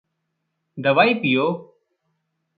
[0.77, 1.45] दवाई पियो।